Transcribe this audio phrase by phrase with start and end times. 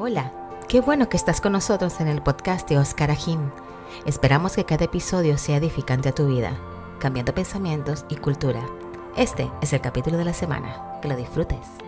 [0.00, 0.32] Hola,
[0.68, 3.50] qué bueno que estás con nosotros en el podcast de Oscar Ajín.
[4.06, 6.56] Esperamos que cada episodio sea edificante a tu vida,
[7.00, 8.64] cambiando pensamientos y cultura.
[9.16, 11.00] Este es el capítulo de la semana.
[11.02, 11.87] Que lo disfrutes.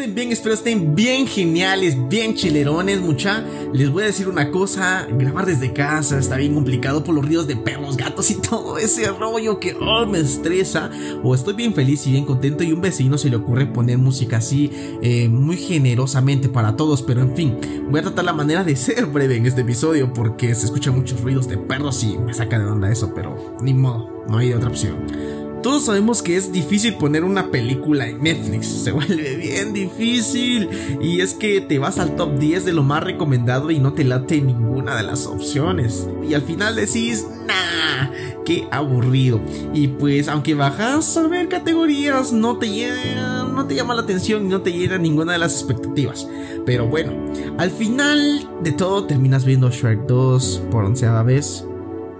[0.00, 3.44] Estén bien, espero estén bien geniales, bien chilerones, mucha.
[3.74, 7.46] Les voy a decir una cosa, grabar desde casa está bien complicado por los ríos
[7.46, 10.90] de perros, gatos y todo ese rollo que oh, me estresa.
[11.22, 14.38] O estoy bien feliz y bien contento y un vecino se le ocurre poner música
[14.38, 14.70] así
[15.02, 17.58] eh, muy generosamente para todos, pero en fin,
[17.90, 21.20] voy a tratar la manera de ser breve en este episodio porque se escuchan muchos
[21.20, 24.70] ruidos de perros y me saca de onda eso, pero ni modo, no hay otra
[24.70, 25.39] opción.
[25.62, 30.68] Todos sabemos que es difícil poner una película en Netflix, se vuelve bien difícil.
[31.00, 34.04] Y es que te vas al top 10 de lo más recomendado y no te
[34.04, 36.08] late ninguna de las opciones.
[36.28, 38.10] Y al final decís, nah,
[38.44, 39.40] qué aburrido.
[39.74, 43.40] Y pues aunque bajas a ver categorías, no te llena,
[43.74, 46.28] llama la atención y no te llena ninguna de las expectativas.
[46.66, 47.12] Pero bueno,
[47.58, 51.64] al final de todo terminas viendo Shrek 2 por onceava vez.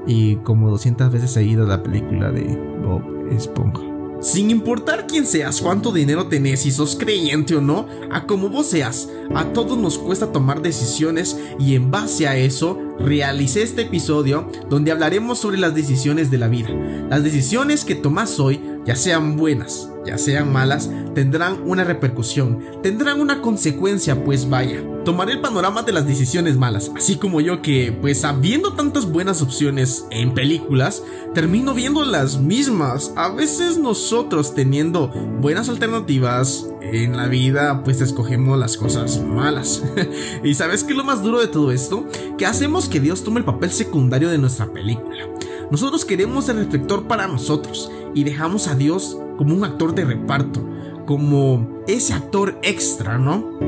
[0.06, 2.44] Y como 200 veces seguido la película de
[2.82, 3.90] Bob esponja.
[4.20, 8.66] Sin importar quién seas, cuánto dinero tenés, si sos creyente o no, a como vos
[8.66, 14.46] seas, a todos nos cuesta tomar decisiones y en base a eso realicé este episodio
[14.68, 16.68] donde hablaremos sobre las decisiones de la vida.
[17.08, 23.20] Las decisiones que tomás hoy, ya sean buenas, ya sean malas, tendrán una repercusión, tendrán
[23.20, 24.82] una consecuencia, pues vaya.
[25.04, 29.40] Tomaré el panorama de las decisiones malas, así como yo que, pues habiendo tantas buenas
[29.40, 31.02] opciones en películas,
[31.34, 33.12] termino viendo las mismas.
[33.16, 35.08] A veces nosotros teniendo
[35.40, 39.82] buenas alternativas en la vida, pues escogemos las cosas malas.
[40.44, 42.06] y sabes qué es lo más duro de todo esto?
[42.36, 45.28] Que hacemos que Dios tome el papel secundario de nuestra película.
[45.70, 50.66] Nosotros queremos el reflector para nosotros y dejamos a Dios como un actor de reparto,
[51.06, 53.58] como ese actor extra, ¿no?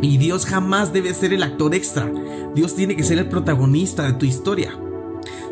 [0.00, 2.10] Y Dios jamás debe ser el actor extra.
[2.54, 4.76] Dios tiene que ser el protagonista de tu historia.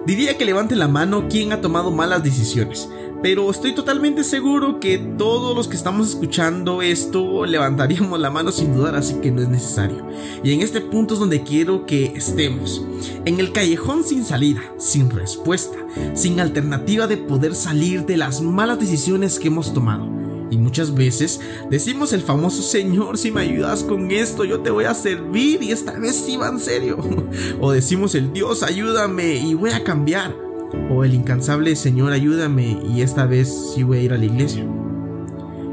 [0.07, 2.89] Diría que levante la mano quien ha tomado malas decisiones,
[3.23, 8.75] pero estoy totalmente seguro que todos los que estamos escuchando esto levantaríamos la mano sin
[8.75, 10.07] dudar, así que no es necesario.
[10.43, 12.83] Y en este punto es donde quiero que estemos.
[13.27, 15.77] En el callejón sin salida, sin respuesta,
[16.15, 20.09] sin alternativa de poder salir de las malas decisiones que hemos tomado.
[20.51, 24.85] Y muchas veces decimos el famoso Señor, si me ayudas con esto, yo te voy
[24.85, 26.99] a servir y esta vez sí va en serio.
[27.61, 30.50] o decimos el Dios, ayúdame y voy a cambiar.
[30.91, 34.67] O el incansable Señor, ayúdame y esta vez sí voy a ir a la iglesia.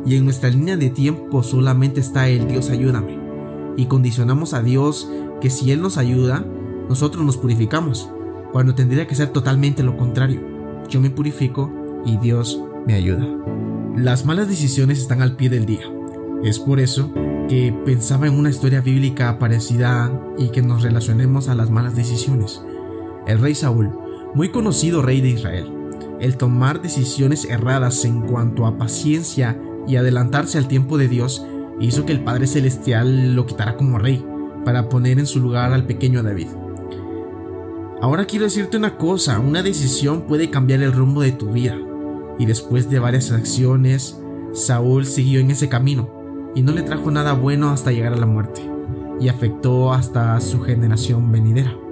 [0.06, 3.20] Y en nuestra línea de tiempo solamente está el Dios, ayúdame.
[3.76, 5.10] Y condicionamos a Dios
[5.42, 6.46] que si Él nos ayuda,
[6.88, 8.10] nosotros nos purificamos,
[8.52, 10.42] cuando tendría que ser totalmente lo contrario.
[10.90, 11.72] Yo me purifico
[12.06, 13.28] y Dios me ayuda.
[13.96, 15.92] Las malas decisiones están al pie del día.
[16.44, 17.12] Es por eso
[17.50, 22.62] que pensaba en una historia bíblica parecida y que nos relacionemos a las malas decisiones.
[23.26, 23.92] El rey Saúl,
[24.34, 25.72] muy conocido rey de Israel,
[26.20, 31.46] el tomar decisiones erradas en cuanto a paciencia y adelantarse al tiempo de Dios
[31.80, 34.26] hizo que el Padre Celestial lo quitara como rey
[34.66, 36.48] para poner en su lugar al pequeño David.
[38.02, 41.78] Ahora quiero decirte una cosa, una decisión puede cambiar el rumbo de tu vida
[42.38, 44.20] y después de varias acciones,
[44.54, 48.26] Saúl siguió en ese camino y no le trajo nada bueno hasta llegar a la
[48.26, 48.62] muerte
[49.20, 51.87] y afectó hasta su generación venidera.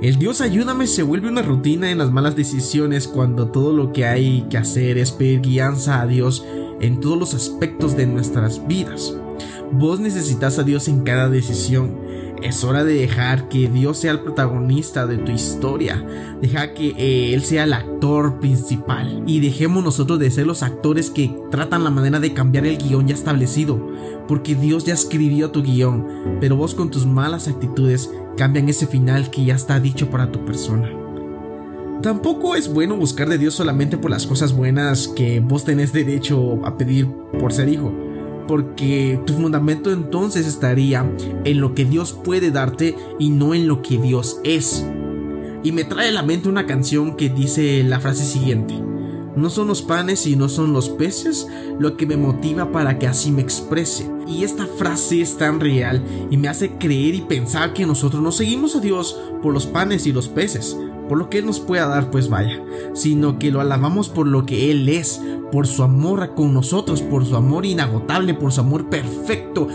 [0.00, 4.06] El Dios ayúdame se vuelve una rutina en las malas decisiones cuando todo lo que
[4.06, 6.42] hay que hacer es pedir guianza a Dios
[6.80, 9.14] en todos los aspectos de nuestras vidas.
[9.72, 11.98] Vos necesitas a Dios en cada decisión
[12.42, 16.04] es hora de dejar que Dios sea el protagonista de tu historia.
[16.40, 19.22] Deja que eh, Él sea el actor principal.
[19.26, 23.08] Y dejemos nosotros de ser los actores que tratan la manera de cambiar el guion
[23.08, 23.90] ya establecido.
[24.28, 26.06] Porque Dios ya escribió tu guion.
[26.40, 30.44] Pero vos con tus malas actitudes cambian ese final que ya está dicho para tu
[30.44, 30.90] persona.
[32.02, 36.64] Tampoco es bueno buscar de Dios solamente por las cosas buenas que vos tenés derecho
[36.64, 37.06] a pedir
[37.38, 38.09] por ser hijo
[38.50, 41.08] porque tu fundamento entonces estaría
[41.44, 44.84] en lo que Dios puede darte y no en lo que Dios es.
[45.62, 48.74] Y me trae a la mente una canción que dice la frase siguiente.
[49.36, 51.46] No son los panes y no son los peces
[51.78, 54.10] lo que me motiva para que así me exprese.
[54.26, 58.32] Y esta frase es tan real y me hace creer y pensar que nosotros no
[58.32, 60.76] seguimos a Dios por los panes y los peces,
[61.08, 62.60] por lo que Él nos pueda dar, pues vaya,
[62.94, 65.20] sino que lo alabamos por lo que Él es,
[65.50, 69.68] por su amor con nosotros, por su amor inagotable, por su amor perfecto,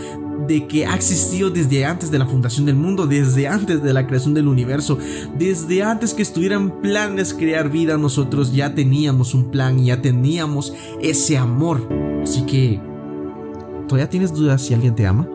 [0.46, 4.06] de que ha existido desde antes de la fundación del mundo, desde antes de la
[4.06, 4.98] creación del universo,
[5.38, 11.36] desde antes que estuvieran planes crear vida, nosotros ya teníamos un plan ya teníamos ese
[11.36, 11.88] amor.
[12.22, 12.80] Así que,
[13.88, 15.28] ¿todavía tienes dudas si alguien te ama?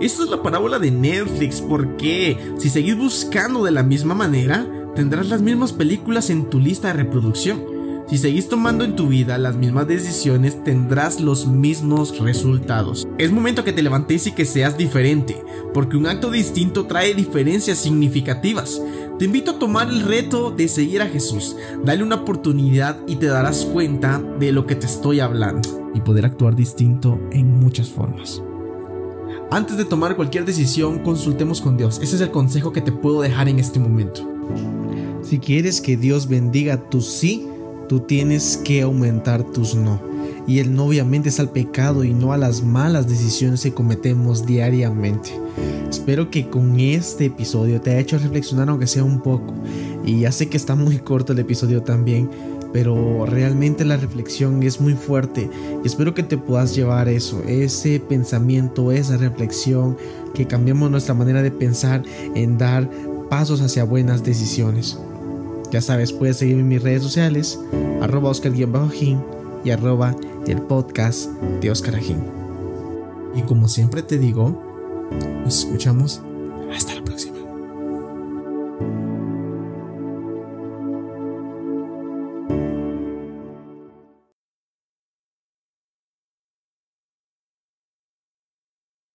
[0.00, 5.28] Esta es la parábola de Netflix porque si seguís buscando de la misma manera, tendrás
[5.28, 7.74] las mismas películas en tu lista de reproducción.
[8.08, 13.08] Si seguís tomando en tu vida las mismas decisiones, tendrás los mismos resultados.
[13.16, 15.42] Es momento que te levantes y que seas diferente,
[15.72, 18.80] porque un acto distinto trae diferencias significativas.
[19.18, 23.26] Te invito a tomar el reto de seguir a Jesús, dale una oportunidad y te
[23.26, 28.42] darás cuenta de lo que te estoy hablando y poder actuar distinto en muchas formas.
[29.50, 32.00] Antes de tomar cualquier decisión, consultemos con Dios.
[32.02, 34.28] Ese es el consejo que te puedo dejar en este momento.
[35.22, 37.46] Si quieres que Dios bendiga tu sí,
[37.88, 40.00] tú tienes que aumentar tus no.
[40.46, 44.44] Y el no obviamente es al pecado y no a las malas decisiones que cometemos
[44.44, 45.30] diariamente.
[45.88, 49.54] Espero que con este episodio te haya hecho reflexionar aunque sea un poco.
[50.04, 52.28] Y ya sé que está muy corto el episodio también,
[52.74, 55.48] pero realmente la reflexión es muy fuerte
[55.84, 59.96] y espero que te puedas llevar eso, ese pensamiento, esa reflexión,
[60.34, 62.02] que cambiemos nuestra manera de pensar
[62.34, 62.90] en dar
[63.30, 64.98] pasos hacia buenas decisiones.
[65.70, 67.60] Ya sabes, puedes seguirme en mis redes sociales,
[68.02, 70.16] arroba oscar y arroba
[70.48, 71.30] el podcast
[71.60, 72.00] de Oscar
[73.36, 74.60] Y como siempre te digo,
[75.44, 76.22] nos escuchamos